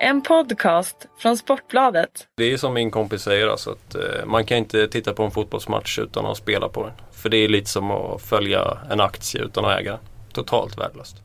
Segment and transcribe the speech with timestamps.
[0.00, 2.28] En podcast från Sportbladet.
[2.36, 5.30] Det är som min kompis säger alltså att eh, man kan inte titta på en
[5.30, 6.92] fotbollsmatch utan att spela på den.
[7.12, 9.98] För det är lite som att följa en aktie utan att äga.
[10.32, 11.16] Totalt värdelöst.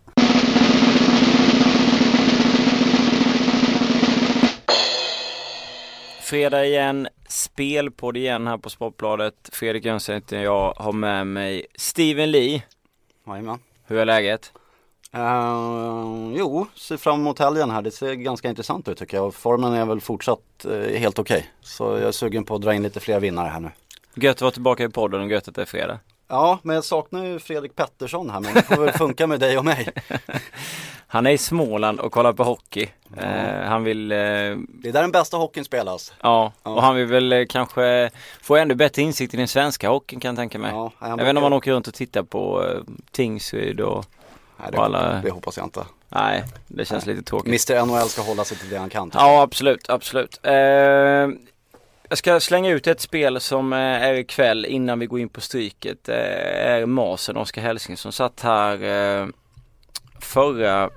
[6.21, 9.49] Fredag igen, spelpodd igen här på Sportbladet.
[9.51, 12.63] Fredrik Jönsson heter jag, har med mig Steven Lee.
[13.27, 13.59] Jajamän.
[13.87, 14.53] Hur är läget?
[15.17, 17.81] Uh, jo, ser fram emot helgen här.
[17.81, 19.33] Det ser ganska intressant ut tycker jag.
[19.33, 21.37] Formen är väl fortsatt uh, helt okej.
[21.37, 21.47] Okay.
[21.61, 23.71] Så jag är sugen på att dra in lite fler vinnare här nu.
[24.15, 25.99] Gött att vara tillbaka i podden och gött att det är fredag.
[26.27, 28.39] Ja, men jag saknar ju Fredrik Pettersson här.
[28.39, 29.89] Men det får väl funka med dig och mig.
[31.07, 32.87] Han är i Småland och kollar på hockey.
[33.17, 33.23] Ja.
[33.23, 34.07] Uh, han vill...
[34.07, 36.13] det är där den bästa hockeyn spelas.
[36.21, 36.71] Ja, ja.
[36.71, 38.09] och han vill väl kanske
[38.41, 40.71] få ännu bättre insikt i den svenska hockeyn kan jag tänka mig.
[40.71, 42.65] Ja, vet inte om han åker runt och tittar på
[43.11, 44.05] Tingsryd och
[44.61, 45.21] Nej, det, alla...
[45.21, 45.85] det hoppas jag inte.
[46.09, 47.15] Nej, det känns Nej.
[47.15, 47.69] lite tråkigt.
[47.69, 49.11] Mr NHL ska hålla sig till det han kan.
[49.13, 50.39] Ja, absolut, absolut.
[50.43, 50.53] Eh,
[52.09, 56.03] jag ska slänga ut ett spel som är ikväll innan vi går in på stryket.
[56.03, 59.27] Det är Masen, Oskar Hälsing som satt här eh,
[60.19, 60.89] förra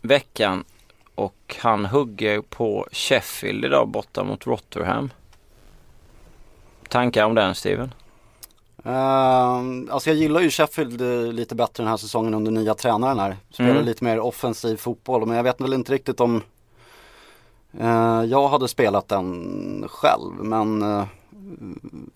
[0.00, 0.64] veckan
[1.14, 5.10] och han hugger på Sheffield idag borta mot Rotherham.
[6.88, 7.94] Tankar om den Steven?
[8.86, 13.18] Uh, alltså jag gillar ju Sheffield uh, lite bättre den här säsongen under nya tränaren
[13.18, 13.36] här.
[13.50, 13.84] Spelar mm.
[13.84, 16.42] lite mer offensiv fotboll men jag vet väl inte riktigt om
[17.80, 21.04] uh, jag hade spelat den själv men uh,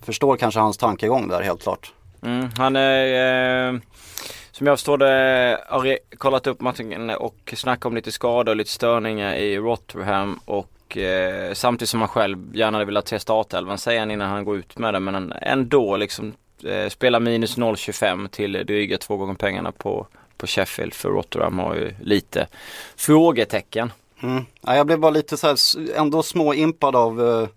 [0.01, 1.93] förstår kanske hans tankegång där helt klart.
[2.23, 3.81] Mm, han är eh,
[4.51, 8.71] som jag förstår det har kollat upp matchen och snackat om lite skador och lite
[8.71, 14.01] störningar i Rotherham och eh, samtidigt som han själv gärna vill ha tre startelvan säger
[14.01, 16.33] han innan han går ut med det men ändå liksom eh,
[16.89, 21.95] spela minus 0,25 till dryga två gånger pengarna på, på Sheffield för Rotterdam har ju
[22.01, 22.47] lite
[22.97, 23.93] frågetecken.
[24.23, 24.45] Mm.
[24.61, 25.57] Ja, jag blev bara lite så här,
[25.97, 27.49] ändå småimpad av uh,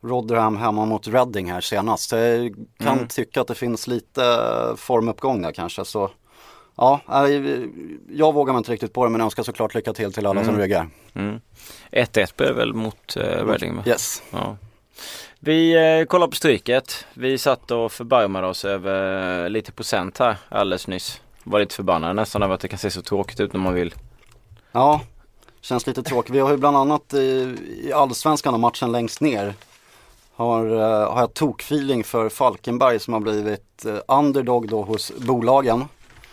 [0.00, 2.12] Rotherham hemma mot Reading här senast.
[2.12, 3.08] Jag kan mm.
[3.08, 4.22] tycka att det finns lite
[4.76, 5.84] formuppgång där kanske.
[5.84, 6.10] Så
[6.76, 7.00] ja,
[8.10, 10.52] jag vågar mig inte riktigt på det men önskar såklart lycka till till alla mm.
[10.52, 10.88] som ryggar.
[11.14, 11.38] 1-1
[11.92, 12.26] mm.
[12.36, 13.82] blev väl mot uh, Reading?
[13.86, 14.22] Yes.
[14.30, 14.56] Ja.
[15.44, 17.06] Vi eh, kollar på stryket.
[17.14, 21.20] Vi satt och förbarmade oss över lite procent här alldeles nyss.
[21.44, 23.94] Var lite förbannade nästan över att det kan se så tråkigt ut när man vill.
[24.72, 25.00] Ja,
[25.60, 26.34] känns lite tråkigt.
[26.34, 29.54] Vi har ju bland annat i, i allsvenskan och matchen längst ner
[30.34, 35.84] har, uh, har jag tokfeeling för Falkenberg som har blivit uh, underdog då hos bolagen.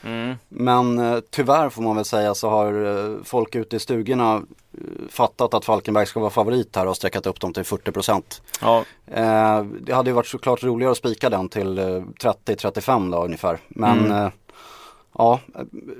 [0.03, 0.35] Mm.
[0.49, 4.41] Men tyvärr får man väl säga så har folk ute i stugorna
[5.09, 8.41] fattat att Falkenberg ska vara favorit här och sträckat upp dem till 40 procent.
[8.61, 8.85] Ja.
[9.07, 13.59] Eh, det hade ju varit såklart roligare att spika den till 30-35 eh, då ungefär.
[13.67, 14.11] Men mm.
[14.11, 14.31] eh,
[15.17, 15.39] ja,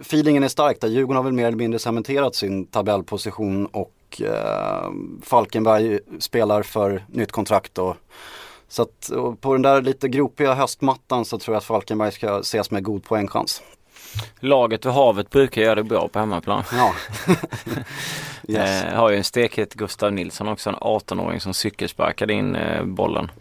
[0.02, 0.88] feelingen är stark där.
[0.88, 4.92] Djurgården har väl mer eller mindre cementerat sin tabellposition och eh,
[5.24, 7.78] Falkenberg spelar för nytt kontrakt.
[7.78, 7.96] Och,
[8.68, 12.72] så att på den där lite gropiga höstmattan så tror jag att Falkenberg ska ses
[12.72, 13.62] med god poängchans.
[14.40, 16.64] Laget vid havet brukar göra det bra på hemmaplan.
[16.72, 16.94] Ja.
[18.50, 18.84] yes.
[18.84, 23.32] eh, har ju en stekhet Gustav Nilsson också, en 18-åring som cykelsparkade in eh, bollen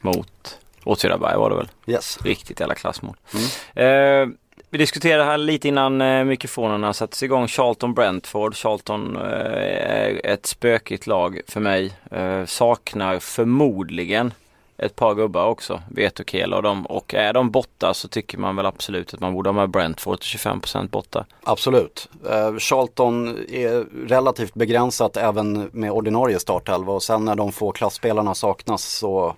[0.00, 1.68] mot Åtvidaberg var det väl?
[1.86, 2.18] Yes.
[2.24, 3.16] Riktigt jävla klassmål.
[3.34, 4.30] Mm.
[4.30, 4.36] Eh,
[4.70, 8.54] vi diskuterade här lite innan eh, mikrofonerna sattes igång Charlton Brentford.
[8.54, 11.92] Charlton eh, är ett spökigt lag för mig.
[12.10, 14.34] Eh, saknar förmodligen
[14.82, 16.86] ett par gubbar också, Vetokela och dem.
[16.86, 20.20] Och är de borta så tycker man väl absolut att man borde ha med Brentford
[20.20, 21.26] till 25% borta.
[21.44, 22.08] Absolut.
[22.30, 28.34] Eh, Charlton är relativt begränsat även med ordinarie startelva och sen när de få klassspelarna
[28.34, 29.36] saknas så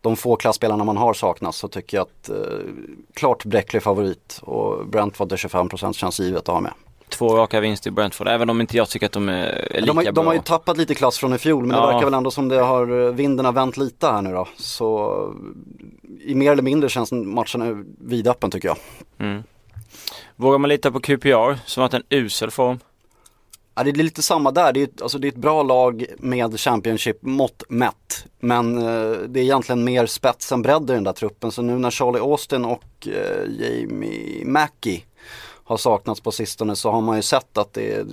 [0.00, 2.58] de få klassspelarna man har saknas så tycker jag att eh,
[3.14, 6.72] klart bräcklig favorit och Brentford till 25% känns givet att ha med.
[7.08, 9.96] Två raka vinster i Brentford, även om inte jag tycker att de är lika de
[9.96, 10.12] har, bra.
[10.12, 11.86] De har ju tappat lite klass från i fjol, men ja.
[11.86, 14.48] det verkar väl ändå som det har, vinden har vänt lite här nu då.
[14.56, 15.34] Så
[16.20, 18.76] i mer eller mindre känns matchen vidöppen tycker jag.
[19.18, 19.42] Mm.
[20.36, 22.78] Vågar man lita på QPR som har haft en usel form?
[23.74, 24.72] Ja, det är lite samma där.
[24.72, 28.26] Det är, alltså, det är ett bra lag med Championship-mått mätt.
[28.40, 31.50] Men eh, det är egentligen mer spets än bredd i den där truppen.
[31.50, 35.02] Så nu när Charlie Austin och eh, Jamie Mackie
[35.64, 38.06] har saknats på sistone så har man ju sett att det,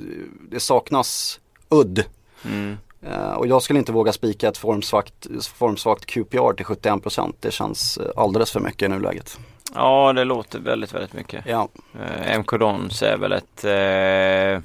[0.50, 1.39] det saknas
[1.69, 2.03] udd.
[2.45, 2.77] Mm.
[3.07, 7.33] Uh, och jag skulle inte våga spika ett formsvagt, formsvagt QPR till 71%.
[7.39, 9.39] Det känns eh, alldeles för mycket i nuläget.
[9.75, 11.45] Ja, det låter väldigt, väldigt mycket.
[11.48, 11.68] Ja.
[11.95, 14.63] Uh, MK Dons är väl ett uh,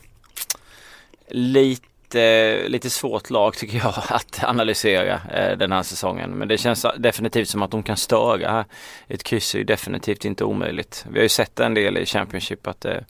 [1.29, 6.31] lite lite, lite svårt lag tycker jag att analysera eh, den här säsongen.
[6.31, 8.65] Men det känns definitivt som att de kan störa.
[9.09, 11.05] Ett kryss är ju definitivt inte omöjligt.
[11.11, 13.05] Vi har ju sett en del i Championship att det,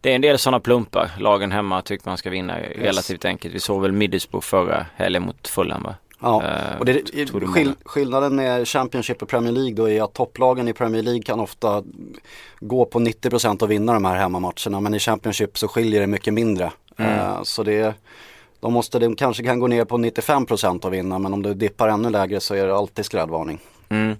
[0.00, 1.10] det är en del sådana plumpar.
[1.18, 3.54] Lagen hemma tycker man ska vinna relativt enkelt.
[3.54, 5.94] Vi såg väl Middlesbrough förra helgen mot Fulham va?
[6.20, 7.02] Ja, Eh, och det,
[7.46, 11.40] skill, skillnaden med Championship och Premier League då är att topplagen i Premier League kan
[11.40, 11.82] ofta
[12.60, 16.34] gå på 90% och vinna de här hemmamatcherna men i Championship så skiljer det mycket
[16.34, 16.72] mindre.
[16.96, 17.18] Mm.
[17.18, 17.94] Eh, så det,
[18.60, 21.88] de, måste, de kanske kan gå ner på 95% och vinna men om du dippar
[21.88, 23.58] ännu lägre så är det alltid skrädvarning.
[23.88, 24.16] Mm.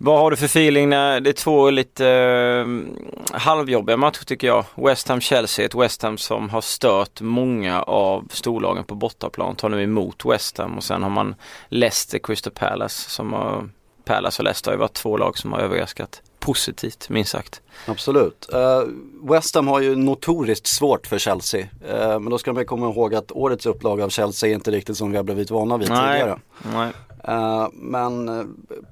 [0.00, 4.64] Vad har du för feeling när det är två lite eh, halvjobbiga matcher tycker jag.
[4.74, 9.56] West Ham-Chelsea, ett West Ham som har stört många av storlagen på bortaplan.
[9.56, 11.34] Tar nu emot West Ham och sen har man
[11.68, 13.68] Leicester, Crystal Palace som har
[14.04, 17.62] Palace och Leicester har ju varit två lag som har överraskat positivt minst sagt.
[17.86, 18.48] Absolut.
[18.54, 18.82] Uh,
[19.22, 21.60] West Ham har ju notoriskt svårt för Chelsea.
[21.60, 24.96] Eh, men då ska man komma ihåg att årets upplaga av Chelsea är inte riktigt
[24.96, 26.18] som vi har blivit vana vid Nej.
[26.18, 26.38] tidigare.
[26.74, 26.92] Nej.
[27.24, 28.26] Eh, men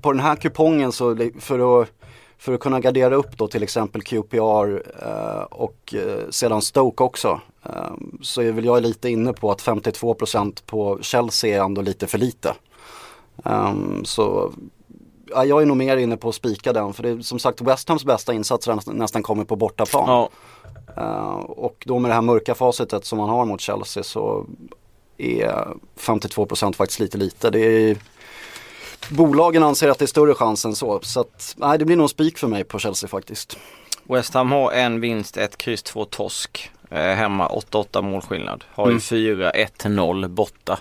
[0.02, 1.88] på den här kupongen så för att,
[2.38, 7.40] för att kunna gardera upp då till exempel QPR eh, och eh, sedan Stoke också.
[7.64, 7.92] eh,
[8.22, 12.18] så är väl jag lite inne på att 52% på Chelsea är ändå lite för
[12.18, 12.54] lite.
[14.04, 14.52] Så
[15.26, 17.60] ja, jag är nog mer inne på att spika den för det är som sagt
[17.60, 20.08] West Hams bästa insatser har nästan, nästan kommit på bortaplan.
[20.08, 20.30] Ja.
[20.96, 24.46] Eh, och då med det här mörka facitet som man har mot Chelsea så
[25.18, 25.66] är
[25.98, 27.50] 52% faktiskt lite lite.
[27.50, 27.96] Det är,
[29.10, 31.00] bolagen anser att det är större chans än så.
[31.02, 33.58] Så att, nej, det blir nog spik för mig på Chelsea faktiskt.
[34.04, 36.70] West Ham har en vinst, ett kryss, två torsk.
[36.90, 38.64] Eh, hemma 8-8 målskillnad.
[38.74, 39.00] Har ju Mm.
[39.00, 40.78] 4-1-0 borta.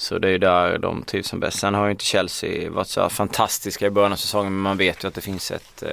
[0.00, 1.58] Så det är där de trivs som bäst.
[1.58, 4.76] Sen har ju inte Chelsea varit så här fantastiska i början av säsongen men man
[4.76, 5.90] vet ju att det finns ett eh,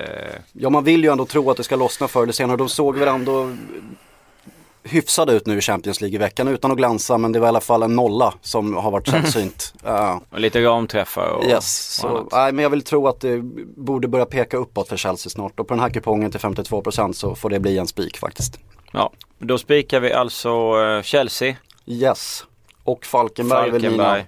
[0.51, 2.57] Ja, man vill ju ändå tro att det ska lossna förr eller senare.
[2.57, 3.51] De såg väl ändå
[4.83, 7.49] hyfsade ut nu i Champions League i veckan utan att glänsa men det var i
[7.49, 9.73] alla fall en nolla som har varit sällsynt.
[9.85, 13.41] Eh, lite ramträffar och, Yes, och så, nej, men jag vill tro att det
[13.77, 17.35] borde börja peka uppåt för Chelsea snart och på den här kupongen till 52% så
[17.35, 18.59] får det bli en spik faktiskt.
[18.91, 20.49] Ja, då spikar vi alltså
[20.83, 21.55] eh, Chelsea,
[21.85, 22.43] Yes,
[22.87, 24.25] och Falkenberg, mina, Falkenberg.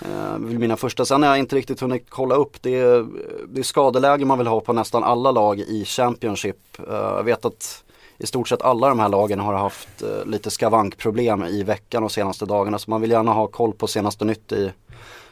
[0.00, 1.04] eh, väl mina första.
[1.04, 2.62] Sen har jag inte riktigt hunnit kolla upp.
[2.62, 3.06] Det är,
[3.48, 6.56] det är skadeläge man vill ha på nästan alla lag i Championship.
[6.88, 7.82] Eh, jag vet att
[8.18, 12.12] i stort sett alla de här lagen har haft eh, lite skavankproblem i veckan och
[12.12, 12.78] senaste dagarna.
[12.78, 14.72] Så man vill gärna ha koll på senaste nytt i,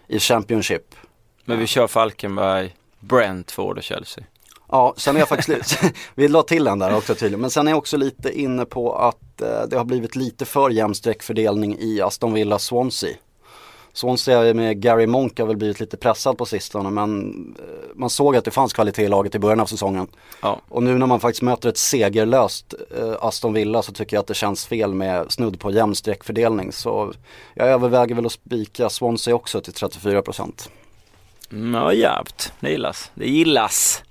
[0.06, 0.94] i Championship.
[1.44, 4.24] Men vi kör Falkenberg, Brentford och Chelsea.
[4.74, 5.78] Ja, sen är jag faktiskt
[6.14, 8.94] vi la till en där också tydligen, men sen är jag också lite inne på
[8.94, 13.16] att eh, det har blivit lite för jämn streckfördelning i Aston Villa Swansea.
[13.92, 18.36] Swansea med Gary Monk har väl blivit lite pressad på sistone men eh, man såg
[18.36, 20.06] att det fanns kvalitet i laget i början av säsongen.
[20.42, 20.60] Ja.
[20.68, 24.26] Och nu när man faktiskt möter ett segerlöst eh, Aston Villa så tycker jag att
[24.26, 26.72] det känns fel med snudd på jämn streckfördelning.
[26.72, 27.12] Så
[27.54, 30.68] jag överväger väl att spika Swansea också till 34%.
[31.52, 32.52] Mm, Ja, jävligt.
[32.60, 33.10] Det gillas.
[33.14, 34.02] Det gillas.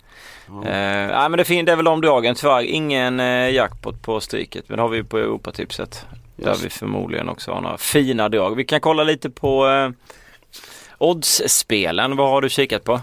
[0.48, 2.36] Eh, nej men det, fin- det är väl de dragen.
[2.36, 4.66] Tyvärr ingen eh, jackpot på stryket.
[4.70, 6.06] Men det har vi på Europatipset.
[6.36, 6.64] Där Yes.
[6.66, 8.56] vi förmodligen också har några fina drag.
[8.56, 9.90] Vi kan kolla lite på eh,
[10.98, 12.16] oddsspelen.
[12.16, 13.02] Vad har du kikat på?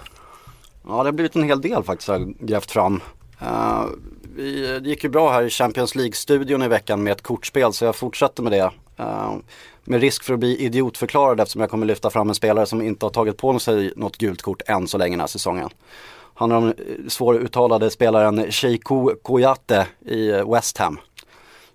[0.86, 3.00] Ja det har blivit en hel del faktiskt jag har grävt fram.
[3.40, 3.84] Eh,
[4.36, 7.84] vi, det gick ju bra här i Champions League-studion i veckan med ett kortspel så
[7.84, 8.70] jag fortsätter med det.
[8.96, 9.32] Eh,
[9.84, 13.06] med risk för att bli idiotförklarad eftersom jag kommer lyfta fram en spelare som inte
[13.06, 15.68] har tagit på sig något gult kort än så länge den här säsongen.
[16.40, 20.98] Han är den eh, svåruttalade spelaren Sheiko Koyate i eh, West Ham.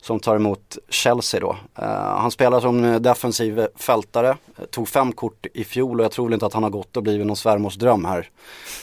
[0.02, 1.58] Som tar emot Chelsea då.
[1.80, 4.38] Uh, han spelar som defensiv fältare,
[4.72, 7.04] tog fem kort i fjol och jag tror väl inte att han har gått och
[7.04, 8.30] blivit någon svärmors dröm här.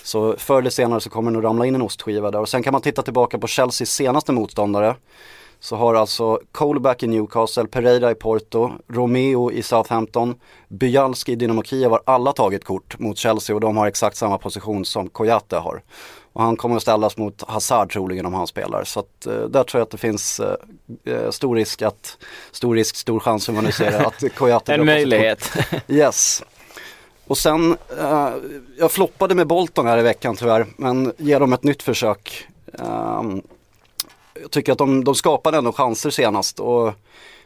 [0.03, 2.41] Så förr eller senare så kommer det nog ramla in en ostskiva där.
[2.41, 4.95] Och sen kan man titta tillbaka på Chelseas senaste motståndare.
[5.63, 10.35] Så har alltså Colback i Newcastle, Pereira i Porto, Romeo i Southampton,
[10.69, 14.39] Byalski i Dynamo Kiev har alla tagit kort mot Chelsea och de har exakt samma
[14.39, 15.83] position som Kouyaté har.
[16.33, 18.85] Och han kommer att ställas mot Hazard troligen om han spelar.
[18.85, 20.57] Så att, eh, där tror jag att det finns eh,
[21.05, 22.19] eh, stor risk att,
[22.51, 25.51] stor risk, stor chans hur man nu ser det, att Kouyaté En möjlighet.
[25.89, 26.43] Yes.
[27.27, 28.29] Och sen, eh,
[28.79, 32.47] jag floppade med Bolton här i veckan tyvärr, men ger dem ett nytt försök.
[32.79, 33.43] Ehm,
[34.43, 36.93] jag tycker att de, de skapade ändå chanser senast och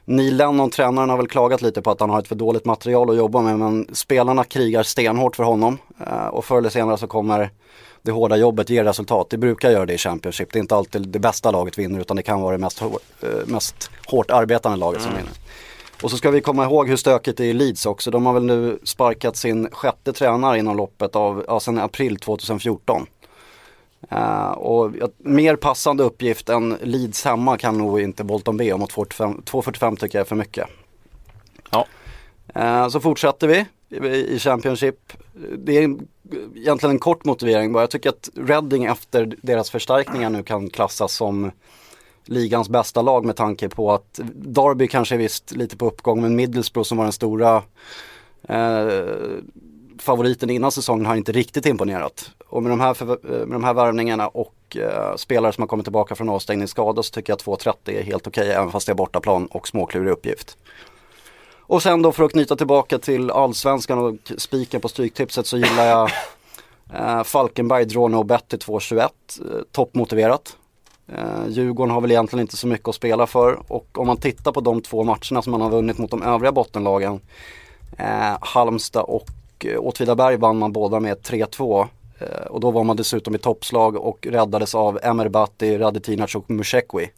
[0.05, 3.11] Neil Lennon, tränaren, har väl klagat lite på att han har ett för dåligt material
[3.11, 7.07] att jobba med men spelarna krigar stenhårt för honom eh, och förr eller senare så
[7.07, 7.51] kommer
[8.03, 9.27] det hårda jobbet ge resultat.
[9.31, 10.53] Det brukar göra det i Championship.
[10.53, 12.99] Det är inte alltid det bästa laget vinner utan det kan vara det mest, hår,
[13.21, 15.33] eh, mest hårt arbetande laget som vinner.
[16.03, 18.11] Och så ska vi komma ihåg hur stökigt det är i Leeds också.
[18.11, 23.07] De har väl nu sparkat sin sjätte tränare inom loppet av, ja, sedan april 2014.
[24.09, 28.91] Eh, och mer passande uppgift än Leeds hemma kan nog inte Bolton be om och
[28.91, 30.69] 2.45 2.45 tycker jag är för mycket.
[31.71, 31.87] Ja.
[32.55, 33.67] Eh, så fortsätter vi
[34.17, 35.13] i Championship.
[35.59, 36.09] Det är en-
[36.57, 37.83] egentligen en kort motivering bara.
[37.83, 41.51] Jag tycker att Reading efter deras förstärkningar nu kan klassas som
[42.25, 46.37] ligans bästa lag med tanke på att Derby kanske är visst lite på uppgång men
[46.37, 47.63] Middlesbrough som var den stora
[48.49, 48.87] eh,
[49.99, 52.31] favoriten innan säsongen har inte riktigt imponerat.
[52.49, 55.87] Och med de här, eh, med de här värvningarna och eh, spelare som har kommit
[55.87, 59.47] tillbaka från avstängningsskada så tycker jag 2.30 är helt okej även fast det är bortaplan
[59.47, 60.57] och småklurig uppgift.
[61.69, 65.85] Och sen då för att knyta tillbaka till allsvenskan och spiken på stryktipset så gillar
[65.85, 66.11] jag
[66.95, 69.09] eh, Falkenberg Draw No Bet till 2.21, eh,
[69.73, 70.57] toppmotiverat.
[71.09, 74.53] Eh, Djurgården har väl egentligen inte så mycket att spela för och om man tittar
[74.53, 77.21] på de två matcherna som man har vunnit mot de övriga bottenlagen
[77.99, 79.27] eh, Halmstad och
[79.65, 81.87] eh, Åtvidaberg vann man båda med 3-2
[82.19, 86.51] eh, och då var man dessutom i toppslag och räddades av Emer Batti, Radetinac och
[86.51, 87.11] Musekwi.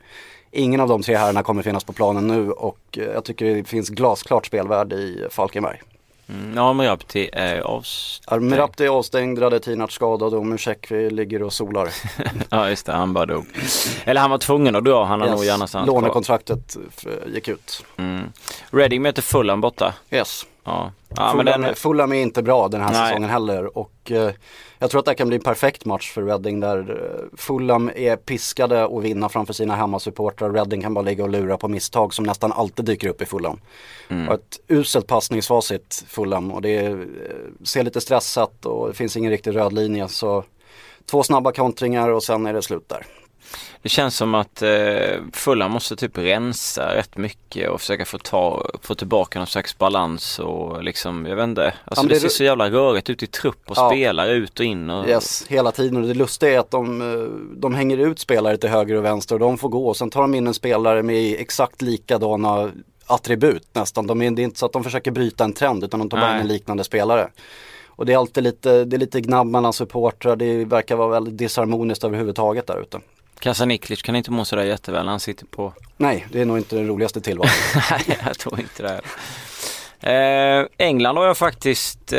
[0.51, 3.65] Ingen av de tre herrarna kommer finnas på planen nu och eh, jag tycker det
[3.65, 5.81] finns glasklart spelvärde i Falkenberg.
[6.29, 8.43] Mm, ja, Merabti är avstängd.
[8.43, 11.89] Merabti är avstängd, Radetinac skadad och Musekwi ligger och solar.
[12.51, 12.93] Ja, just det.
[12.93, 13.47] Han bara dog.
[14.05, 15.05] Eller han var tvungen att dra.
[15.05, 16.01] Han har nog gärna stannat kvar.
[16.01, 16.77] Lånekontraktet
[17.27, 17.85] gick ut.
[17.97, 18.33] Mm.
[18.71, 19.95] Reading möter Fulham borta.
[20.11, 20.47] Yes.
[20.65, 21.75] Ja, ja Fulham, den...
[21.75, 23.09] Fulham är inte bra den här Nej.
[23.09, 24.31] säsongen heller och eh,
[24.79, 27.91] jag tror att det här kan bli en perfekt match för Reading där eh, Fulham
[27.97, 30.51] är piskade att vinna framför sina hemmasupportrar.
[30.51, 33.61] Reading kan bara ligga och lura på misstag som nästan alltid dyker upp i Fulham.
[34.09, 34.27] Mm.
[34.27, 39.17] Har ett uselt passningsfacit Fulham och det är, eh, ser lite stressat och det finns
[39.17, 40.45] ingen riktig röd linje så
[41.11, 43.07] två snabba kontringar och sen är det slut där.
[43.83, 44.71] Det känns som att eh,
[45.33, 50.39] Fulham måste typ rensa rätt mycket och försöka få, ta, få tillbaka någon slags balans
[50.39, 51.75] och liksom, jag vet inte.
[51.85, 53.89] Alltså det, det- ser så jävla rörigt ut i trupp och Ja.
[53.91, 55.09] spelar ut och in och...
[55.09, 58.71] Yes, hela tiden och det lustiga är att de, eh, de hänger ut spelare till
[58.71, 61.41] höger och vänster och de får gå och sen tar de in en spelare med
[61.41, 62.71] exakt likadana
[63.07, 64.07] attribut nästan.
[64.07, 66.19] De är, det är inte så att de försöker bryta en trend utan de tar
[66.21, 67.29] bara in en liknande spelare.
[67.89, 71.39] Och det är alltid lite, det är lite gnabb mellan supportrar, det verkar vara väldigt
[71.39, 73.01] disharmoniskt överhuvudtaget där ute.
[73.39, 75.73] Kasaniklic kan inte må sådär jätteväl han sitter på...
[75.97, 77.51] Nej, det är nog inte den roligaste tillvaron.
[77.91, 79.01] Nej, jag tror inte det.
[80.01, 82.19] Eh, England har jag faktiskt, eh,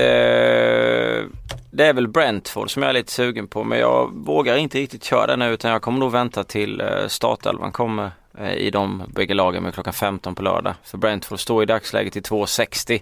[1.71, 5.03] det är väl Brentford som jag är lite sugen på men jag vågar inte riktigt
[5.03, 9.03] köra den nu utan jag kommer nog vänta till eh, startelvan kommer eh, i de
[9.07, 10.73] bägge lagen med klockan 15 på lördag.
[10.83, 13.01] För Brentford står i dagsläget i 2,60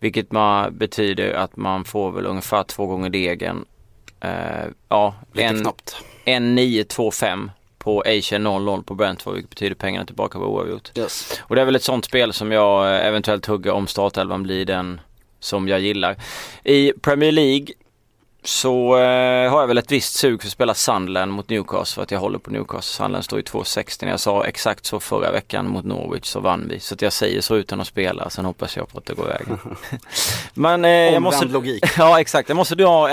[0.00, 3.64] vilket man, betyder att man får väl ungefär två gånger degen.
[4.20, 5.96] Eh, ja, Lite en, knappt.
[6.28, 10.98] En 9-2-5 på Asia 0-0 på Brentford vilket betyder pengarna tillbaka på oavgjort.
[10.98, 11.40] Yes.
[11.40, 14.64] Och det är väl ett sånt spel som jag eh, eventuellt hugger om startelvan blir
[14.64, 15.00] den
[15.40, 16.16] som jag gillar.
[16.64, 17.66] I Premier League
[18.42, 22.02] så eh, har jag väl ett visst sug för att spela Sunderland mot Newcastle för
[22.02, 22.82] att jag håller på Newcastle.
[22.82, 24.04] Sunderland står i 2,60.
[24.04, 26.80] När jag sa exakt så förra veckan mot Norwich så vann vi.
[26.80, 28.30] Så att jag säger så utan att spela.
[28.30, 29.58] Sen hoppas jag på att det går vägen.
[30.54, 31.44] Men eh, jag måste...
[31.44, 31.84] logik.
[31.98, 33.12] Ja exakt, jag måste dra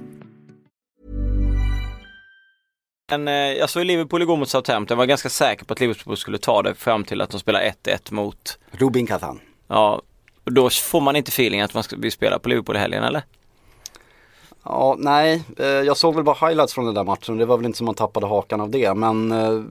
[3.11, 4.97] en, eh, jag såg Liverpool igår mot Southampton.
[4.97, 8.11] Var ganska säker på att Liverpool skulle ta det fram till att de spelar 1-1
[8.11, 9.39] mot Rubin Kazan.
[9.67, 10.01] Ja,
[10.43, 13.03] och då får man inte feeling att man ska vill spela på Liverpool i helgen
[13.03, 13.23] eller?
[14.63, 17.37] Ja, nej, eh, jag såg väl bara highlights från den där matchen.
[17.37, 18.93] Det var väl inte som man tappade hakan av det.
[18.93, 19.61] Men eh,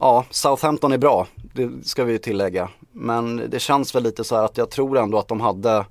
[0.00, 2.68] ja, Southampton är bra, det ska vi ju tillägga.
[2.92, 5.84] Men det känns väl lite så här att jag tror ändå att de hade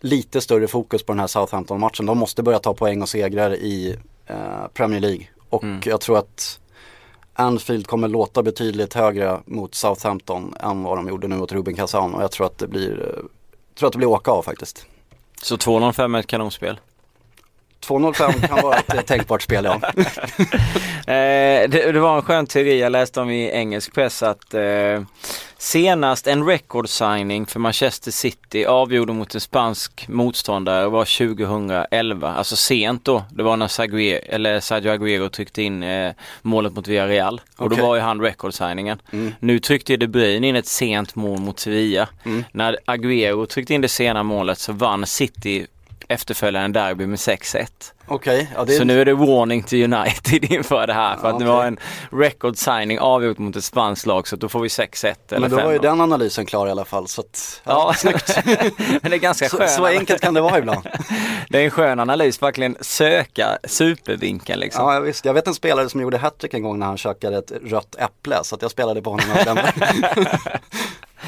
[0.00, 2.06] lite större fokus på den här Southampton-matchen.
[2.06, 5.26] De måste börja ta poäng och segrar i eh, Premier League.
[5.50, 6.60] Och jag tror att
[7.34, 12.14] Anfield kommer låta betydligt högre mot Southampton än vad de gjorde nu mot Rubin Kazan.
[12.14, 13.24] Och jag tror att det blir, eh,
[13.78, 14.86] tror att det blir åka av faktiskt.
[15.42, 16.80] Så 2-0-5 är ett kanonspel.
[17.86, 19.80] 2.05 kan vara ett tänkbart spel ja.
[21.08, 25.02] Eh, det, det var en skön teori jag läste om i engelsk press att eh,
[25.58, 32.34] senast en record signing för Manchester City avgjorde mot en spansk motståndare var 2011.
[32.34, 33.24] Alltså sent då.
[33.30, 37.40] Det var när Saguer, eller Sergio Aguero tryckte in eh, målet mot Villarreal.
[37.56, 37.78] Och Okej.
[37.78, 39.02] då var ju han record signingen.
[39.12, 39.34] Mm.
[39.40, 42.08] Nu tryckte ju De Bruyne in ett sent mål mot Sevilla.
[42.24, 42.44] Mm.
[42.52, 45.66] När Aguero tryckte in det sena målet så vann City
[46.08, 47.66] efterföljande derby med 6-1.
[48.10, 51.16] Okej, ja, det Så nu är det warning till United inför det här.
[51.16, 51.56] För Ja, att nu okej.
[51.56, 51.78] har en
[52.12, 55.56] record signing avgjort mot ett spanskt lag så då får vi 6-1 eller Men då
[55.56, 55.82] var ju 5-0.
[55.82, 57.08] den analysen klar i alla fall.
[57.08, 58.38] Så att, Ja, snyggt.
[59.02, 59.70] Men det är ganska så, skönt.
[59.70, 60.88] så enkelt kan det vara ibland.
[61.50, 64.88] Det är en skön analys, verkligen söka supervinkeln liksom.
[64.92, 65.24] Ja, visst.
[65.24, 68.36] Jag vet en spelare som gjorde hattrick en gång när han käkade ett rött äpple.
[68.42, 69.26] Så att jag spelade på honom.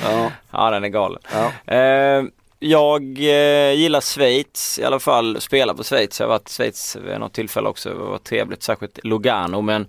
[0.03, 1.23] ja, Ja, den är galen.
[1.33, 1.75] ja.
[1.75, 2.25] Eh,
[2.63, 6.21] jag eh, gillar Schweiz, i alla fall spelar på Schweiz.
[6.21, 9.61] Jag har varit i Schweiz vid något tillfälle också, det var trevligt, särskilt Lugano.
[9.61, 9.87] Men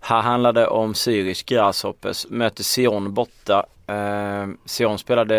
[0.00, 3.66] här handlade det om Zürich Grasshoppers, möter Sion borta.
[3.86, 5.36] Eh, Sion spelade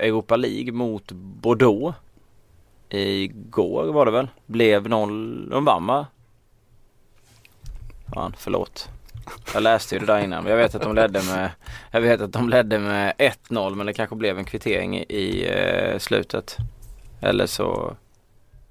[0.00, 1.96] Europa League mot Bordeaux.
[2.88, 6.06] Igår var det väl, blev noll, de vann va?
[8.14, 8.88] Fan, förlåt.
[9.54, 10.46] Jag läste ju det där innan.
[10.46, 11.50] Jag vet att de ledde med,
[11.90, 13.12] jag vet att de ledde med
[13.48, 16.56] 1-0 men det kanske blev en kvittering i, eh, slutet.
[17.20, 17.96] Eller så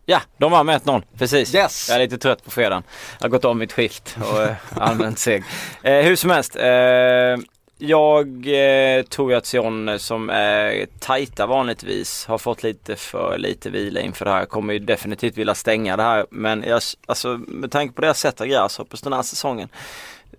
[0.06, 1.04] Ja, de vann med 1-0.
[1.18, 1.56] Precis.
[1.56, 1.90] Yes!
[1.90, 2.84] Jag är lite trött på fredagen.
[3.20, 5.44] Jag har gått om mitt skift och eh, allmänt seg.
[5.84, 6.56] Eh, hur som helst.
[6.56, 7.38] Eh,
[7.78, 13.70] jag eh, tror ju att Sion som är tajta vanligtvis har fått lite för lite
[13.70, 14.46] vila inför det här.
[14.46, 16.26] Kommer ju definitivt vilja stänga det här.
[16.30, 19.70] Men jag, alltså, med tanke på deras sätt att Grasshoppers den här säsongen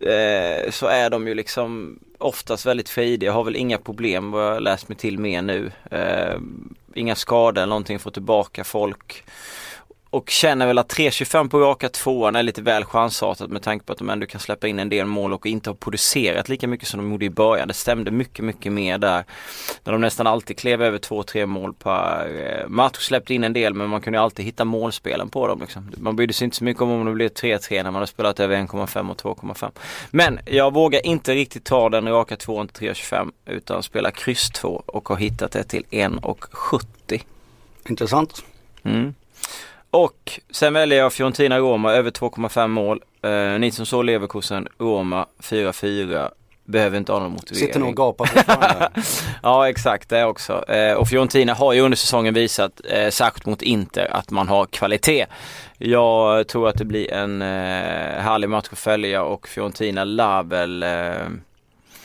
[0.00, 3.32] eh, så är de ju liksom oftast väldigt frejdiga.
[3.32, 5.72] Har väl inga problem vad jag läst mig till mer nu.
[5.90, 6.38] Eh,
[6.94, 9.24] inga skador eller någonting, få tillbaka folk.
[10.14, 13.92] Och känner väl att 3.25 på raka tvåan är lite väl chansartat med tanke på
[13.92, 16.88] att de ändå kan släppa in en del mål och inte har producerat lika mycket
[16.88, 17.68] som de gjorde i början.
[17.68, 19.25] Det stämde mycket, mycket mer där.
[19.85, 22.26] När de nästan alltid klev över 2-3 mål per
[22.62, 22.97] eh, match.
[22.99, 25.61] Släppte in en del men man kunde ju alltid hitta målspelen på dem.
[25.61, 25.92] Liksom.
[25.97, 28.40] Man brydde sig inte så mycket om om det blev 3-3 när man har spelat
[28.40, 29.71] över 1,5 och 2,5.
[30.11, 34.83] Men jag vågar inte riktigt ta den raka tvåan till 3.25 utan spela kryss 2
[34.87, 37.23] och har hittat det till 1,70.
[37.88, 38.44] Intressant.
[38.83, 39.14] Mm.
[39.94, 43.02] Och sen väljer jag Fiorentina Roma över 2,5 mål.
[43.22, 46.30] Eh, ni som såg Leverkusen Roma 4-4
[46.64, 47.66] behöver inte ha någon motivering.
[47.66, 48.90] Sitter nog och gapar fortfarande.
[49.42, 50.64] Ja exakt det också.
[50.68, 54.66] Eh, och Fiorentina har ju under säsongen visat, eh, särskilt mot Inter, att man har
[54.66, 55.26] kvalitet.
[55.78, 60.82] Jag tror att det blir en eh, härlig match att följa och Fiorentina lär väl
[60.82, 61.28] eh,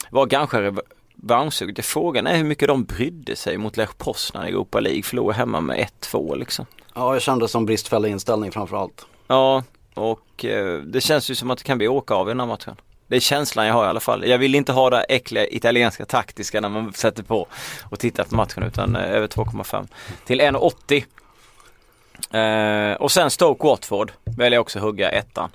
[0.10, 1.84] vara ganska revanschsugna.
[1.84, 5.04] Frågan är hur mycket de brydde sig mot Lech Poznan i Europa League.
[5.04, 6.66] Förlorade hemma med 1-2 liksom.
[7.00, 9.06] Ja, jag kände som bristfällig inställning framförallt.
[9.28, 12.40] Ja, och eh, det känns ju som att det kan bli åka av i den
[12.40, 12.76] här matchen.
[13.08, 14.28] Det är känslan jag har i alla fall.
[14.28, 17.48] Jag vill inte ha det äckliga italienska taktiska när man sätter på
[17.90, 19.88] och tittar på matchen utan eh, över 2,5
[20.26, 22.92] till 1,80.
[22.92, 25.50] Eh, och sen Stoke Watford väljer jag också hugga ettan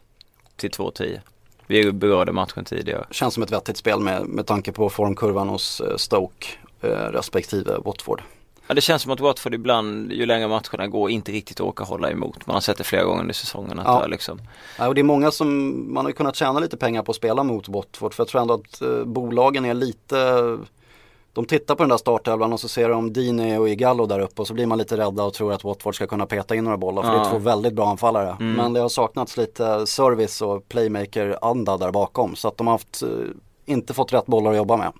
[0.56, 1.20] till 2,10.
[1.66, 3.06] Vi berörde matchen tidigare.
[3.10, 6.46] Känns som ett vettigt spel med, med tanke på formkurvan hos eh, Stoke
[6.80, 8.22] eh, respektive Watford.
[8.66, 12.10] Ja, det känns som att Watford ibland, ju längre matcherna går, inte riktigt orkar hålla
[12.10, 12.46] emot.
[12.46, 13.78] Man har sett det flera gånger under säsongen.
[13.78, 14.00] Att Ja.
[14.02, 14.38] det liksom,
[14.78, 15.48] Ja, och det är många som,
[15.94, 18.40] man har ju kunnat tjäna lite pengar på att spela mot Watford för jag tror
[18.40, 20.40] ändå att eh, bolagen är lite
[21.32, 24.42] de tittar på den där startelvan och så ser de Dini och Igallo där uppe
[24.42, 26.76] och så blir man lite rädda och tror att Watford ska kunna peta in några
[26.76, 27.26] bollar för det Ja.
[27.26, 28.36] är två väldigt bra anfallare.
[28.40, 28.52] Mm.
[28.52, 33.02] Men det har saknats lite service och playmaker-anda där bakom så att de har haft,
[33.02, 33.08] eh,
[33.66, 34.92] inte fått rätt bollar att jobba med.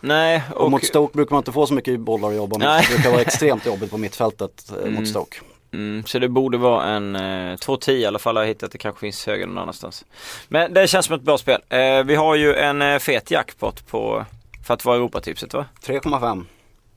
[0.00, 2.68] Nej, Och, och, mot Stoke brukar man inte få så mycket bollar att jobba med.
[2.68, 2.86] Nej.
[2.88, 4.94] Det brukar vara extremt jobbigt på mittfältet eh, Mm.
[4.94, 5.36] mot Stoke.
[5.72, 7.20] Mm, så det borde vara en eh,
[7.56, 8.72] 2-10 i alla fall har jag hittat.
[8.72, 10.04] Det kanske finns högre någon annanstans.
[10.48, 11.60] Men det känns som ett bra spel.
[11.68, 14.24] Eh, vi har ju en eh, fet jackpot på
[14.66, 15.66] för att vara Europatipset va?
[15.84, 16.44] 3,5.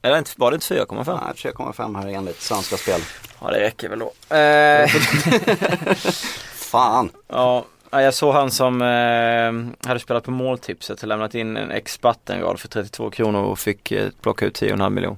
[0.02, 1.20] Eller inte, var det inte 4,5?
[1.26, 3.02] Nej, 3,5 här enligt Svenska Spel.
[3.42, 4.36] Ja det räcker väl då.
[4.36, 4.90] Eh,
[6.54, 7.10] Fan.
[7.28, 11.72] ja, ja, jag såg han som eh, hade spelat på måltipset och lämnat in en
[11.72, 15.18] expertenrad för 32 kronor och fick eh, plocka ut 10,5 miljon.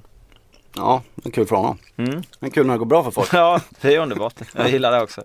[0.76, 1.78] Ja, det är kul för honom.
[1.96, 2.22] Mm.
[2.40, 3.28] Är kul när det går bra för folk.
[3.34, 4.34] Ja, det är underbart.
[4.54, 5.22] Jag gillar det också.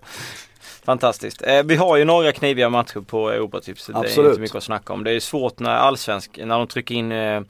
[0.85, 1.41] Fantastiskt.
[1.41, 3.95] Eh, vi har ju några kniviga matcher på Europatipset.
[4.01, 5.03] Det är inte mycket att snacka om.
[5.03, 7.41] Det är svårt när allsvensk, när de trycker in eh,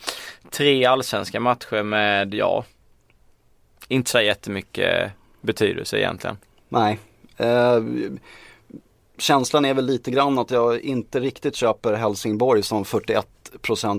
[0.49, 2.65] tre allsvenska matcher med, ja,
[3.87, 6.37] inte så jättemycket betydelse egentligen.
[6.69, 6.99] Nej.
[7.37, 7.79] Eh,
[9.17, 13.27] känslan är väl lite grann att jag inte riktigt köper Helsingborg som 41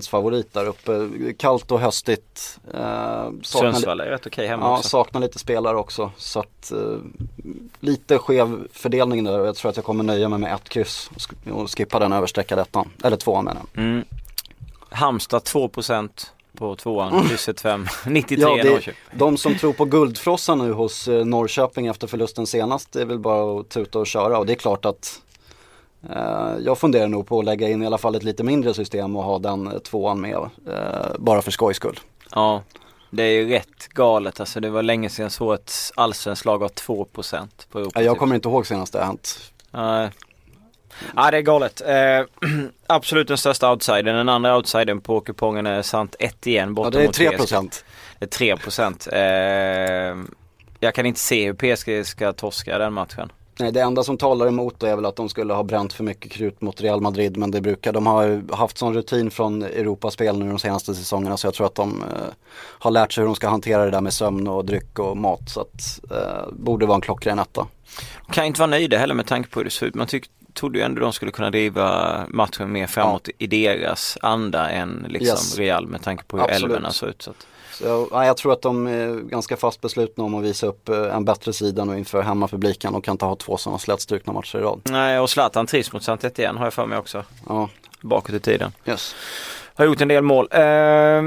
[0.09, 1.09] favorit där uppe.
[1.37, 2.59] Kallt och höstigt.
[2.73, 2.79] Eh,
[3.41, 4.89] saknar, Sundsvall är rätt okej hemma ja, också.
[4.89, 6.11] saknar lite spelare också.
[6.17, 6.97] Så att eh,
[7.79, 11.09] lite skev fördelning där och jag tror att jag kommer nöja mig med ett kryss
[11.51, 12.89] och skippa den överstreckade ettan.
[13.03, 13.83] Eller tvåan menar jag.
[13.83, 14.05] Mm.
[14.89, 16.09] Halmstad 2%
[16.57, 18.93] på tvåan, krysset 5, 93 Ja, det- Norrköping.
[19.13, 23.19] De som tror på guldfrossan nu hos eh, Norrköping efter förlusten senast det är väl
[23.19, 25.21] bara att tuta och köra och det är klart att
[26.09, 29.15] eh, jag funderar nog på att lägga in i alla fall ett lite mindre system
[29.15, 30.35] och ha den eh, tvåan med
[30.67, 31.99] eh, bara för skojs skull.
[32.31, 32.63] Ja.
[33.11, 34.59] Det är ju rätt galet alltså.
[34.59, 37.99] Det var länge sedan jag såg ett allsvenskt lag av 2% på Europa.
[37.99, 39.51] Ja, jag kommer inte ihåg senast det har hänt.
[39.71, 40.09] Nej.
[41.15, 41.81] Ja det är galet.
[41.81, 42.49] Eh,
[42.87, 44.15] absolut den största outsidern.
[44.15, 47.29] Den andra outsidern på kupongen är sant 1 igen borta Ja, det är mot 3
[47.29, 47.37] PSG.
[47.37, 47.85] procent.
[48.19, 49.07] Det är 3 procent.
[49.11, 49.21] Eh,
[50.79, 53.31] jag kan inte se hur PSG ska torska den matchen.
[53.59, 56.03] Nej, det enda som talar emot det är väl att de skulle ha bränt för
[56.03, 57.37] mycket krut mot Real Madrid.
[57.37, 61.37] Men det brukar, de har haft sån rutin från Europaspel nu de senaste säsongerna.
[61.37, 64.01] Så jag tror att de eh, har lärt sig hur de ska hantera det där
[64.01, 65.49] med sömn och dryck och mat.
[65.49, 67.67] Så att, eh, borde vara en klockren etta.
[68.31, 69.95] Kan inte vara nöjda heller med tanke på hur det ser ut.
[69.95, 74.69] Man tyck, trodde ju ändå de skulle kunna driva matchen mer framåt i deras anda
[74.69, 75.57] än liksom Yes.
[75.57, 76.63] Real med tanke på hur Absolut.
[76.63, 77.21] älvorna såg ut.
[77.21, 80.43] Så att, Så jag, ja, jag tror att de är ganska fast beslutna om att
[80.43, 83.79] visa upp eh, en bättre sida nu inför hemmapubliken och kan inte ha två sådana
[83.79, 84.81] slätstrukna matcher i rad.
[84.83, 87.23] nej och Zlatan trivs mot Sant igen har jag för mig också.
[87.49, 87.69] Ja,
[88.01, 88.71] Bakåt i tiden.
[88.85, 89.15] yes.
[89.75, 90.47] Har gjort en del mål.
[90.51, 91.23] Eh,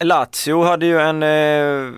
[0.00, 1.92] Lazio hade ju en, eh,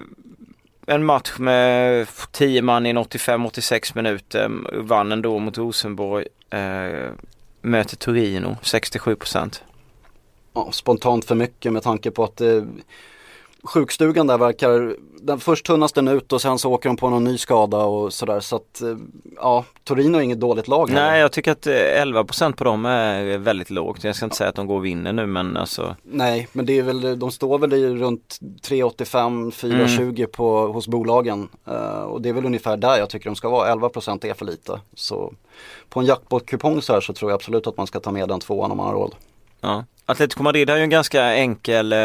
[0.86, 4.50] en match med 10 man i en 85-86 minuter.
[4.72, 6.26] Vann ändå mot Rosenborg.
[6.50, 7.10] Eh,
[7.60, 9.62] möter Torino 67%.
[10.54, 12.62] Ja, spontant för mycket med tanke på att eh,
[13.66, 17.24] sjukstugan där verkar, den först tunnas den ut och sen så åker de på någon
[17.24, 18.40] ny skada och sådär.
[18.40, 18.96] Så att eh,
[19.36, 20.90] ja, Torino är inget dåligt lag.
[20.90, 21.06] heller.
[21.06, 24.04] Nej jag tycker att eh, 11% på dem är väldigt lågt.
[24.04, 25.96] Jag ska inte säga att de går och vinner nu men alltså.
[26.02, 31.48] Nej, men det är väl, de står väl i runt 3,85, 4,20 på, hos bolagen.
[31.66, 33.74] Eh, och det är väl ungefär där jag tycker de ska vara.
[33.74, 34.80] 11% är för lite.
[34.94, 35.32] Så
[35.88, 38.40] på en jackpot-kupong så här så tror jag absolut att man ska ta med den
[38.40, 39.14] tvåan om man har råd.
[39.60, 39.84] Ja.
[40.08, 41.96] Atletico Madrid har ju en ganska enkel eh,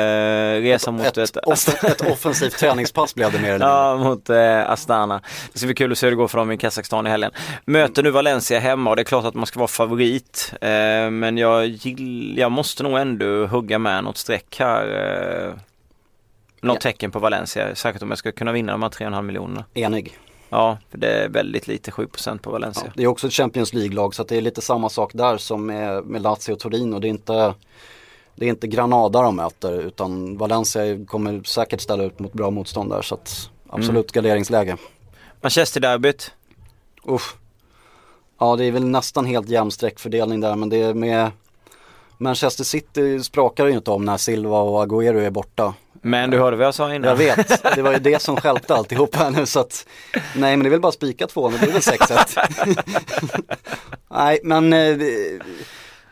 [0.62, 3.68] resa mot ett, ett, off- ett offensivt träningspass blev det mer eller mindre.
[3.68, 5.22] Ja, mot eh, Astana.
[5.54, 7.32] Det ska bli kul att se hur det går för dem i Kazakstan i helgen.
[7.66, 10.54] Möter nu Valencia hemma och det är klart att man ska vara favorit.
[10.62, 10.70] Eh,
[11.10, 14.88] men jag, gill, jag måste nog ändå hugga med något streck här.
[15.48, 15.54] Eh,
[16.62, 16.82] något Ja.
[16.82, 19.66] tecken på Valencia, särskilt om jag ska kunna vinna de här 3,5 miljonerna.
[19.74, 20.18] Enig.
[20.54, 22.84] Ja, för det är väldigt lite, 7% på Valencia.
[22.86, 25.66] Ja, det är också ett Champions League-lag så det är lite samma sak där som
[25.66, 27.00] med, med Lazio och Torino.
[27.00, 27.54] Det är, inte,
[28.36, 32.90] det är inte Granada de möter utan Valencia kommer säkert ställa ut mot bra motstånd
[32.90, 34.78] där så att absolut garderingsläge.
[35.42, 36.32] Manchester-derbyt.
[37.04, 37.36] Uff.
[38.40, 41.32] Ja det är väl nästan helt jämn streckfördelning där men det är med
[42.18, 45.74] Manchester City sprakar ju inte om när Silva och Agüero är borta.
[46.02, 47.10] Men du hörde vad jag sa innan.
[47.10, 49.86] Jag vet, det var ju det som stjälpte alltihop här nu så att
[50.36, 53.46] Nej men det är väl bara spika två, det är väl 6-1
[54.10, 54.98] Nej men eh,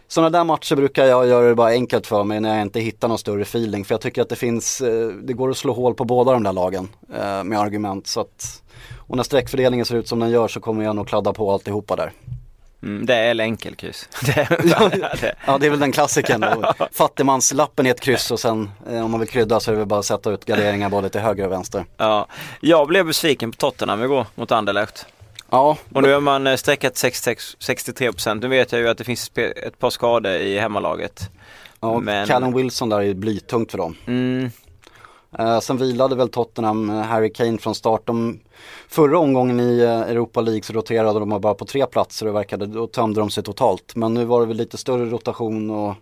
[0.08, 3.08] Sådana där matcher brukar jag göra det bara enkelt för mig när jag inte hittar
[3.08, 5.94] någon större feeling för jag tycker att det finns eh, Det går att slå hål
[5.94, 8.64] på båda de där lagen eh, med argument så att
[8.98, 11.96] Och när streckfördelningen ser ut som den gör så kommer jag nog kladda på alltihopa
[11.96, 12.12] där
[12.84, 14.10] Mm, det är enkelkryss.
[14.28, 15.36] Är, det.
[15.46, 16.74] Ja det är väl den klassiken då.
[16.92, 19.88] Fattigmanslappen i ett kryss och sen eh, om man vill krydda så är det väl
[19.88, 22.28] bara att sätta ut garderingar både till höger och vänster Ja.
[22.62, 25.06] Jag blev besviken på Tottenham igår mot Anderlecht.
[25.50, 28.42] Ja, Och nu har man eh, sträckat 66 63%.
[28.42, 31.30] Nu vet jag ju att det finns ett par skador i hemmalaget.
[31.82, 34.52] ja Men- Callum Wilson där är blytungt för dem Mm,
[35.38, 38.06] Eh, sen vilade väl Tottenham eh, Harry Kane från start.
[38.06, 38.40] De,
[38.88, 42.66] förra omgången i eh, Europa League så roterade de bara på tre platser och verkade,
[42.66, 43.96] då tömde de sig totalt.
[43.96, 45.94] Men nu var det väl lite större rotation och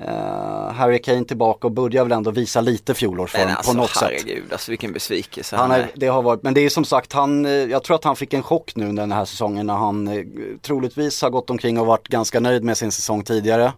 [0.00, 4.02] eh, Harry Kane tillbaka och börjar väl ändå visa lite fjolårsform alltså på något sätt.
[4.02, 7.46] herregud, alltså vilken besvikelse Han är, det har varit, men det är som sagt, han,
[7.46, 10.24] eh, jag tror att han fick en chock nu den här säsongen när han eh,
[10.62, 13.72] troligtvis har gått omkring och varit ganska nöjd med sin säsong tidigare.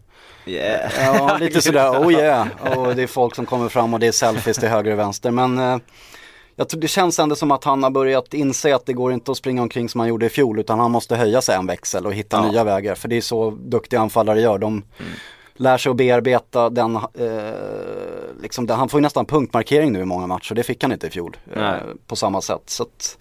[0.47, 0.91] Yeah.
[0.99, 2.47] Ja, lite sådär, oh yeah.
[2.77, 5.31] Och det är folk som kommer fram och det är selfies till höger och vänster.
[5.31, 5.79] Men eh,
[6.57, 9.31] jag tror det känns ändå som att han har börjat inse att det går inte
[9.31, 10.59] att springa omkring som han gjorde i fjol.
[10.59, 12.51] Utan han måste höja sig en växel och hitta Ja.
[12.51, 12.95] nya vägar.
[12.95, 14.59] För det är så duktiga anfallare gör.
[14.59, 14.83] De
[15.57, 17.03] lär sig att bearbeta den, eh,
[18.43, 20.55] liksom, han får ju nästan punktmarkering nu i många matcher.
[20.55, 21.37] Det fick han inte i fjol.
[21.55, 21.75] Eh,
[22.07, 22.63] på samma sätt.
[22.67, 23.19] Så att,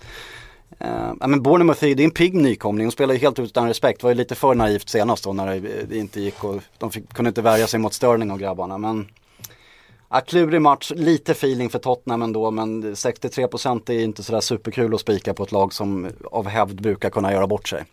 [0.79, 3.99] Eh, men Bournemouth är det är en pigg nykomling, de spelar ju helt utan respekt.
[3.99, 6.91] Det var ju lite för naivt senast då när det, det inte gick och de
[6.91, 8.77] fick, kunde inte värja sig mot Sterling och grabbarna.
[8.77, 9.07] Men
[10.09, 15.01] ja, klurig match, lite feeling för Tottenham ändå men 63% är inte sådär superkul att
[15.01, 17.83] spika på ett lag som av hävd brukar kunna göra bort sig.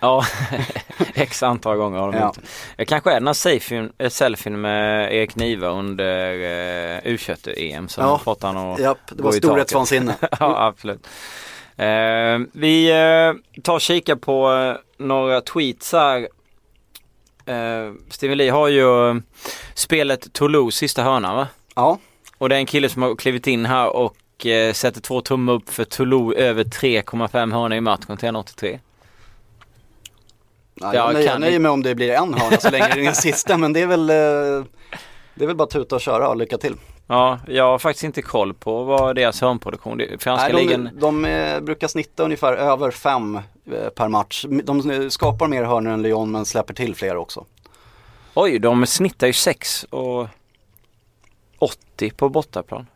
[0.00, 0.24] Ja,
[1.14, 2.26] x antal gånger har de Ja.
[2.26, 2.38] gjort.
[2.76, 8.18] Det kanske är den här selfien, eh, med Erik Niva under eh, U21-EM som Ja.
[8.18, 10.14] fått han att Japp, det var storhetsvansinne.
[10.40, 11.06] ja, absolut.
[11.76, 16.28] Eh, vi eh, tar och kikar på eh, några tweets här.
[18.10, 19.20] Steven Lee har ju
[19.74, 21.48] spelet Toulouse sista hörnan va?
[21.74, 21.98] Ja,
[22.38, 24.16] Och det är en kille som har klivit in här och
[24.72, 28.78] sätter två tummar upp för Toulouse över 3,5 hörnor i matchen till 1,83.
[30.80, 33.00] Ja Ja, jag, nöjer, jag nöjer mig om det blir en hörna så länge det
[33.00, 34.66] är den sista men det är väl eh,
[35.34, 36.76] Det är väl bara tuta och köra och lycka till.
[37.06, 40.18] Ja, jag har faktiskt inte koll på vad deras hörnproduktion är.
[40.18, 40.84] Franska Nej, ligan.
[40.84, 44.44] de, de eh, brukar snitta ungefär över fem eh, per match.
[44.64, 47.44] De skapar mer hörnor än Lyon men släpper till fler också.
[48.34, 50.26] Oj, de snittar ju 6 och
[51.58, 52.86] 80 på bortaplan.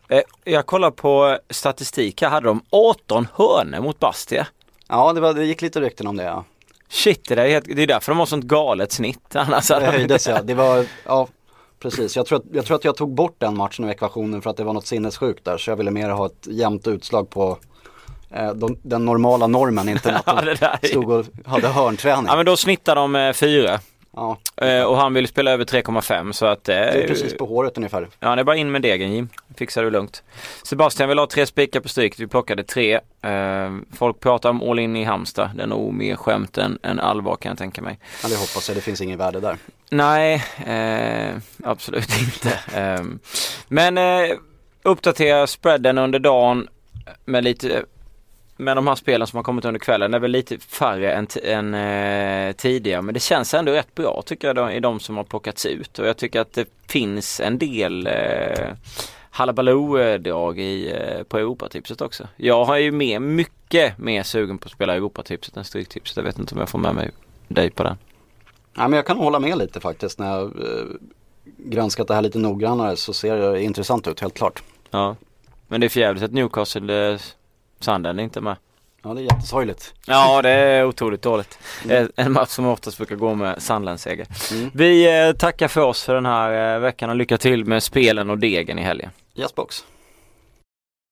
[0.44, 2.28] Jag kollar på statistik här.
[2.28, 4.46] Hade de 18 hörnor mot Bastia.
[4.88, 6.44] Ja, det, var, det gick lite rykten om det ja.
[6.90, 9.20] Shit, det, är helt, det är därför de har sånt galet snitt.
[9.36, 10.42] Annars Det höjdes ja.
[10.42, 11.28] Det var, ja
[11.78, 12.16] precis.
[12.16, 14.56] Jag tror, att, jag tror att jag tog bort den matchen ur ekvationen för att
[14.56, 15.58] det var något sinnessjukt där.
[15.58, 17.58] Så jag ville mer ha ett jämnt utslag på
[18.30, 22.26] eh, de, den normala normen, inte att de där stod och hade hörnträning.
[22.26, 23.80] Ja men då snittar de eh, 4
[24.16, 27.46] Ja, eh, och han vill spela över 3,5 så att eh, det är precis på
[27.46, 28.08] håret ungefär.
[28.20, 29.28] Ja det är bara in med degen Jim.
[29.56, 30.22] Fixar du lugnt.
[30.64, 32.20] Sebastian vill ha tre spikar på stryket.
[32.20, 32.94] Vi plockade tre.
[33.22, 35.50] Eh, folk pratar om all in i Halmstad.
[35.54, 37.98] Det är nog mer skämt än, än allvar kan jag tänka mig.
[38.22, 39.56] Ja, det hoppas jag, det finns ingen värde där.
[39.90, 42.58] Nej, eh, absolut inte.
[43.68, 43.98] Men
[44.82, 46.68] uppdatera spreaden under dagen
[47.24, 47.84] med lite
[48.60, 50.10] med de här spelen som har kommit under kvällen.
[50.10, 54.22] Det är väl lite färre än, än eh, tidigare men det känns ändå rätt bra
[54.26, 57.40] tycker jag då, i de som har plockats ut och jag tycker att det finns
[57.40, 58.68] en del eh,
[59.30, 62.28] Hallabaloo-drag i, eh, på Europatipset också.
[62.36, 66.16] Jag har ju mer, mycket mer sugen på att spela Europatipset än Stryktipset.
[66.16, 67.10] Jag vet inte om jag får med mig
[67.48, 67.96] dig på den.
[68.76, 70.86] Ja, men jag kan hålla med lite faktiskt när jag eh,
[71.58, 74.62] granskat det här lite noggrannare så ser det intressant ut helt klart.
[74.90, 75.16] Ja.
[75.68, 77.20] Men det är för jävligt att Newcastle eh,
[77.80, 78.56] Sanden är inte med.
[79.02, 79.94] Ja det är jättesorgligt.
[80.06, 81.58] Ja det är otroligt dåligt.
[81.88, 84.26] Eh, En match som oftast brukar gå med Sandlandsseger.
[84.52, 84.70] Mm.
[84.74, 88.30] Vi eh, tackar för oss för den här eh, veckan och lycka till med spelen
[88.30, 89.10] och degen i helgen.
[89.36, 89.84] Yes box.